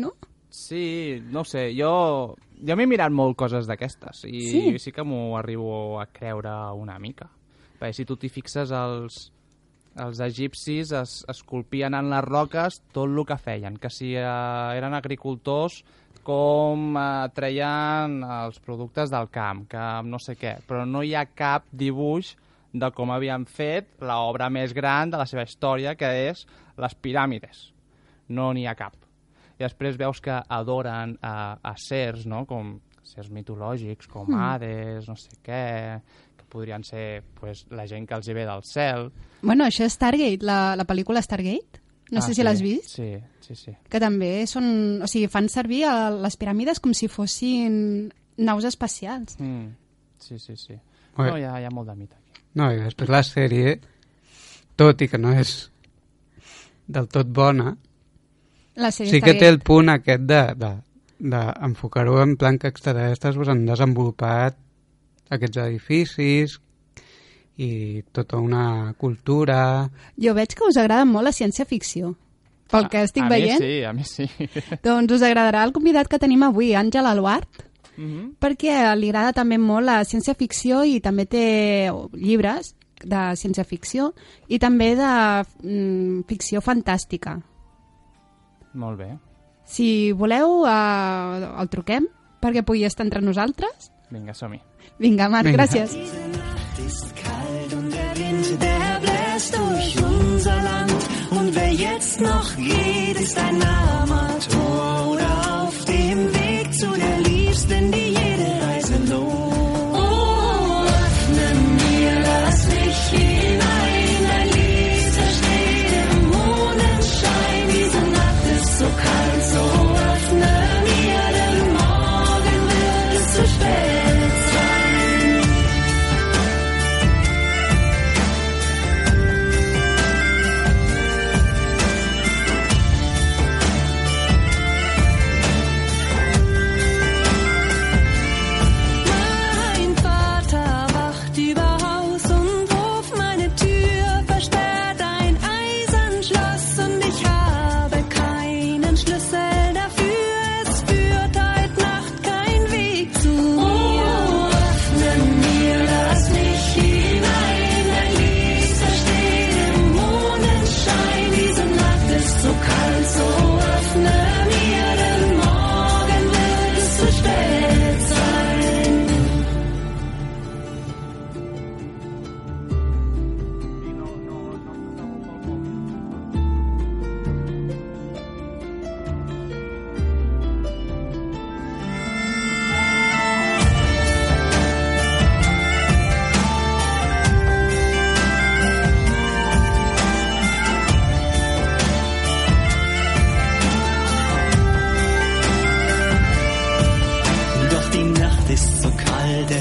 no? 0.02 0.14
Sí, 0.50 1.22
no 1.30 1.44
sé, 1.46 1.68
jo, 1.78 2.34
jo 2.58 2.76
m'he 2.76 2.88
mirat 2.90 3.14
molt 3.14 3.36
coses 3.38 3.68
d'aquestes 3.70 4.24
i 4.26 4.40
Sí? 4.42 4.62
sí, 4.72 4.78
sí 4.82 4.92
que 4.92 5.04
m'ho 5.06 5.36
arribo 5.38 6.00
a 6.02 6.08
creure 6.10 6.50
una 6.74 6.98
mica. 6.98 7.28
Perquè 7.78 7.94
si 7.96 8.04
tu 8.08 8.16
t'hi 8.18 8.28
fixes, 8.28 8.72
els, 8.74 9.20
els 10.02 10.20
egipcis 10.26 10.90
es, 10.98 11.14
esculpien 11.30 11.94
en 11.94 12.10
les 12.10 12.26
roques 12.26 12.80
tot 12.90 13.06
el 13.06 13.22
que 13.28 13.38
feien, 13.38 13.78
que 13.78 13.88
si 13.94 14.16
eh, 14.18 14.26
eren 14.76 14.98
agricultors, 14.98 15.84
com 16.26 16.98
eh, 16.98 17.30
treien 17.38 18.18
els 18.26 18.58
productes 18.60 19.14
del 19.14 19.30
camp, 19.32 19.64
que 19.70 19.86
no 20.10 20.18
sé 20.18 20.34
què, 20.36 20.58
però 20.66 20.82
no 20.84 21.06
hi 21.06 21.14
ha 21.14 21.24
cap 21.30 21.70
dibuix 21.70 22.34
de 22.72 22.90
com 22.94 23.10
havien 23.10 23.44
fet 23.50 23.96
l'obra 24.00 24.48
més 24.50 24.72
gran 24.76 25.10
de 25.10 25.18
la 25.18 25.26
seva 25.26 25.42
història, 25.42 25.96
que 25.98 26.06
és 26.30 26.44
les 26.78 26.94
piràmides. 26.94 27.72
No 28.30 28.52
n'hi 28.54 28.66
ha 28.70 28.76
cap. 28.78 28.94
I 29.58 29.64
després 29.66 29.98
veus 30.00 30.20
que 30.24 30.38
adoren 30.48 31.16
a, 31.20 31.58
a 31.62 31.74
sers, 31.76 32.26
no? 32.26 32.44
com 32.46 32.78
sers 33.02 33.28
mitològics, 33.34 34.06
com 34.08 34.28
Mm. 34.30 34.38
Hades, 34.38 35.08
no 35.08 35.16
sé 35.18 35.34
què, 35.42 36.00
que 36.38 36.44
podrien 36.48 36.84
ser 36.86 37.22
pues, 37.40 37.64
la 37.70 37.86
gent 37.90 38.06
que 38.06 38.14
els 38.14 38.28
hi 38.28 38.34
ve 38.34 38.44
del 38.46 38.62
cel. 38.64 39.10
Bueno, 39.42 39.64
això 39.66 39.84
és 39.84 39.92
Stargate, 39.98 40.46
la, 40.46 40.76
la 40.78 40.86
pel·lícula 40.86 41.20
Stargate. 41.22 41.80
No 42.10 42.18
Ah, 42.18 42.22
sé 42.22 42.32
sí, 42.32 42.40
si 42.40 42.42
l'has 42.42 42.62
vist. 42.62 42.88
Sí, 42.96 43.10
sí, 43.40 43.54
sí. 43.54 43.74
Que 43.90 44.00
també 44.02 44.46
són... 44.50 45.02
O 45.02 45.06
sigui, 45.10 45.28
fan 45.30 45.46
servir 45.48 45.84
a 45.86 46.08
les 46.10 46.34
piràmides 46.38 46.80
com 46.82 46.94
si 46.94 47.06
fossin 47.06 48.10
naus 48.38 48.64
espacials. 48.66 49.36
Mm. 49.38 49.68
Sí, 50.18 50.38
sí, 50.38 50.56
sí. 50.56 50.74
No, 51.18 51.36
hi 51.36 51.44
ha, 51.44 51.58
hi 51.60 51.66
ha 51.68 51.70
molt 51.74 51.86
de 51.90 51.94
mite. 51.98 52.16
No, 52.58 52.70
i 52.72 52.80
després 52.80 53.10
la 53.12 53.22
sèrie, 53.26 53.76
tot 54.78 55.02
i 55.02 55.08
que 55.10 55.20
no 55.20 55.32
és 55.36 55.70
del 56.90 57.06
tot 57.12 57.28
bona, 57.30 57.76
La 58.80 58.90
sèrie 58.94 59.12
sí 59.12 59.20
que 59.22 59.36
té 59.38 59.48
el 59.50 59.60
punt 59.66 59.92
aquest 59.92 60.24
de, 60.26 60.40
de, 60.58 60.70
d'enfocar-ho 61.20 62.18
en 62.22 62.36
plan 62.40 62.58
que 62.58 62.70
extraterrestres 62.70 63.36
pues, 63.36 63.50
han 63.52 63.66
desenvolupat 63.68 64.58
aquests 65.30 65.62
edificis 65.62 66.58
i 67.60 68.02
tota 68.16 68.40
una 68.40 68.94
cultura... 68.98 69.90
Jo 70.18 70.34
veig 70.34 70.54
que 70.56 70.66
us 70.66 70.78
agrada 70.80 71.04
molt 71.04 71.28
la 71.28 71.34
ciència-ficció. 71.36 72.14
Pel 72.70 72.86
que 72.88 73.02
estic 73.04 73.26
a 73.26 73.28
veient, 73.28 73.60
mi 73.60 73.66
sí, 73.66 73.82
a 73.84 73.92
mi 73.92 74.06
sí. 74.06 74.26
doncs 74.86 75.16
us 75.18 75.24
agradarà 75.26 75.64
el 75.66 75.74
convidat 75.74 76.08
que 76.08 76.20
tenim 76.22 76.46
avui, 76.46 76.70
Àngel 76.78 77.08
Aluart, 77.10 77.66
mm 78.00 78.08
-hmm. 78.08 78.34
perquè 78.40 78.96
li 78.96 79.08
agrada 79.08 79.32
també 79.32 79.58
molt 79.58 79.84
la 79.86 80.04
ciència-ficció 80.04 80.84
i 80.84 81.00
també 81.00 81.26
té 81.26 81.92
llibres 82.14 82.74
de 83.04 83.36
ciència-ficció 83.36 84.12
i 84.48 84.58
també 84.58 84.94
de 84.96 85.44
mm, 85.62 86.22
ficció 86.28 86.60
fantàstica. 86.60 87.40
Molt 88.74 88.98
bé. 88.98 89.18
Si 89.64 90.12
voleu, 90.12 90.66
eh, 90.66 91.60
el 91.60 91.68
truquem 91.68 92.06
perquè 92.40 92.62
pugui 92.62 92.84
estar 92.84 93.06
entre 93.06 93.20
nosaltres. 93.20 93.92
Vinga, 94.10 94.34
som-hi. 94.34 94.60
Vinga, 94.98 95.28
Marc, 95.28 95.46
Vinga. 95.46 95.56
gràcies. 95.56 95.90
und 101.30 101.54
wer 101.54 101.72
jetzt 101.72 102.20
noch 102.20 102.56
geht, 102.56 103.20
ist 103.20 103.38
ein 103.38 103.62
armer 103.62 104.59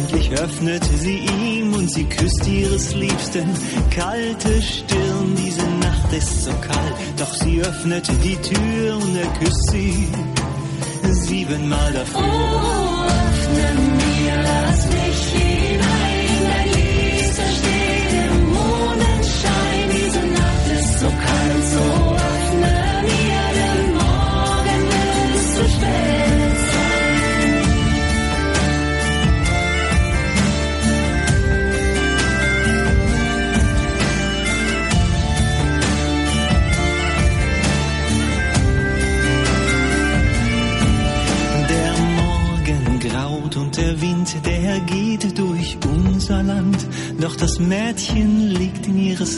endlich 0.09 0.31
öffnet 0.39 0.83
sie 0.97 1.19
ihm 1.19 1.73
und 1.73 1.91
sie 1.91 2.05
küsst 2.05 2.47
ihres 2.47 2.95
Liebsten 2.95 3.49
kalte 3.91 4.61
Stirn. 4.61 5.35
Diese 5.35 5.67
Nacht 5.79 6.13
ist 6.13 6.43
so 6.43 6.51
kalt, 6.51 6.93
doch 7.17 7.33
sie 7.33 7.61
öffnet 7.61 8.07
die 8.23 8.35
Tür 8.37 8.95
und 8.95 9.15
er 9.15 9.27
küsst 9.39 9.71
sie 9.71 10.07
siebenmal 11.11 11.93
dafür. 11.93 12.21
Oh, 12.21 13.05
öffne 13.05 13.81
mir 13.97 14.18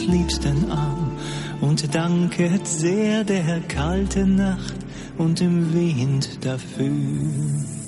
Liebsten 0.08 0.72
Arm 0.72 1.12
und 1.62 1.94
danket 1.94 2.66
sehr 2.66 3.24
der 3.24 3.62
kalten 3.68 4.36
Nacht 4.36 4.76
und 5.18 5.40
dem 5.40 5.74
Wind 5.74 6.44
dafür. 6.46 7.81